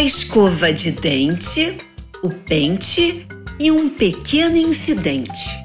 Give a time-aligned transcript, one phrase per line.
[0.00, 1.76] A escova de dente,
[2.22, 3.28] o pente
[3.58, 5.62] e um pequeno incidente.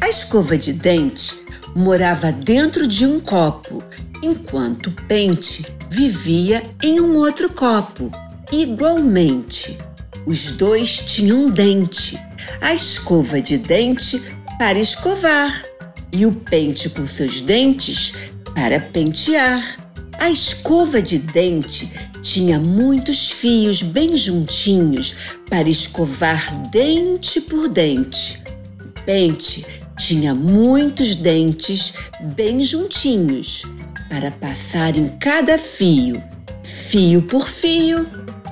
[0.00, 1.36] A escova de dente
[1.74, 3.82] morava dentro de um copo,
[4.22, 8.12] enquanto o pente vivia em um outro copo.
[8.52, 9.76] Igualmente,
[10.24, 12.16] os dois tinham dente,
[12.60, 14.22] a escova de dente
[14.60, 15.64] para escovar
[16.12, 18.14] e o pente com seus dentes
[18.54, 19.89] para pentear.
[20.20, 25.16] A escova de dente tinha muitos fios bem juntinhos
[25.48, 28.38] para escovar dente por dente.
[28.84, 29.64] O pente
[29.96, 31.94] tinha muitos dentes
[32.36, 33.64] bem juntinhos
[34.10, 36.22] para passar em cada fio,
[36.62, 38.06] fio por fio,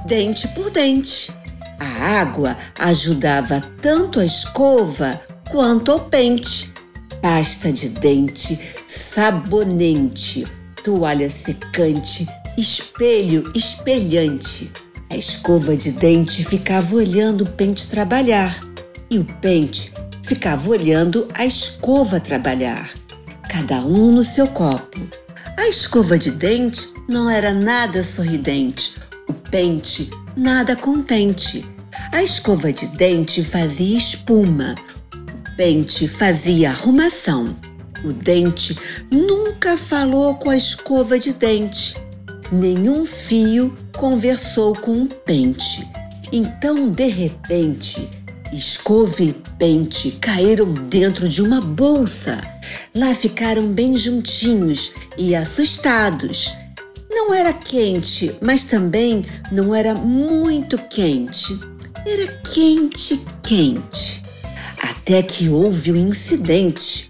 [0.07, 1.31] dente por dente.
[1.79, 6.73] A água ajudava tanto a escova quanto ao pente.
[7.21, 10.47] Pasta de dente, sabonete,
[10.89, 14.73] toalha secante espelho espelhante.
[15.11, 18.59] A escova de dente ficava olhando o pente trabalhar
[19.11, 22.91] e o pente ficava olhando a escova trabalhar,
[23.51, 24.99] cada um no seu copo.
[25.59, 28.95] A escova de dente não era nada sorridente,
[29.29, 31.67] o pente nada contente.
[32.13, 34.75] A escova de dente fazia espuma,
[35.15, 37.55] o pente fazia arrumação.
[38.05, 38.77] O dente
[39.11, 41.95] nunca falou com a escova de dente
[42.51, 45.87] nenhum fio conversou com um pente.
[46.33, 48.09] Então, de repente,
[48.53, 52.41] escova e pente caíram dentro de uma bolsa.
[52.95, 56.55] Lá ficaram bem juntinhos e assustados.
[57.11, 61.59] Não era quente, mas também não era muito quente.
[62.07, 64.23] Era quente, quente.
[64.81, 67.09] Até que houve um incidente.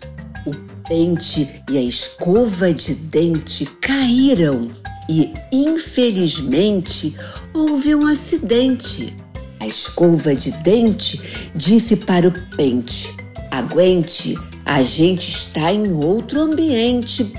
[0.89, 4.71] Pente e a escova de dente caíram
[5.09, 7.15] e, infelizmente,
[7.55, 9.15] houve um acidente.
[9.61, 11.21] A escova de dente
[11.55, 13.15] disse para o pente:
[13.51, 14.35] Aguente,
[14.65, 17.33] a gente está em outro ambiente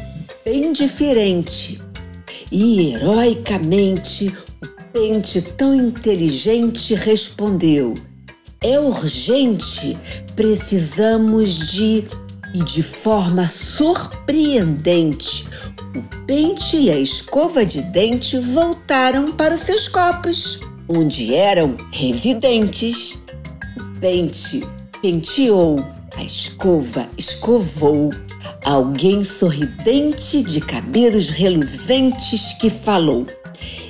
[0.43, 1.79] bem diferente.
[2.51, 7.93] E, heroicamente, o pente tão inteligente respondeu:
[8.61, 9.97] É urgente,
[10.35, 12.03] precisamos de.
[12.53, 15.47] E de forma surpreendente,
[15.95, 23.23] o pente e a escova de dente voltaram para os seus copos, onde eram residentes.
[23.77, 24.67] O pente
[25.01, 25.79] penteou,
[26.15, 28.09] a escova escovou.
[28.65, 33.27] Alguém sorridente de cabelos reluzentes que falou: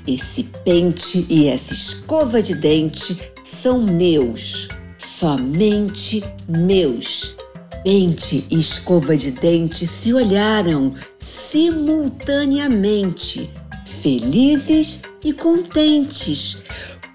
[0.05, 7.35] Esse pente e essa escova de dente são meus, somente meus.
[7.83, 13.49] Pente e escova de dente se olharam simultaneamente,
[13.85, 16.61] felizes e contentes,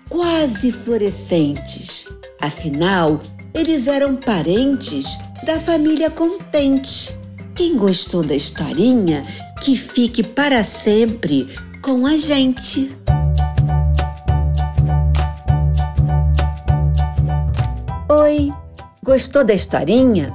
[0.09, 2.07] quase fluorescentes.
[2.41, 3.21] Afinal,
[3.53, 5.05] eles eram parentes
[5.45, 7.15] da família Contente.
[7.55, 9.23] Quem gostou da historinha,
[9.61, 12.91] que fique para sempre com a gente.
[18.09, 18.51] Oi,
[19.03, 20.35] gostou da historinha?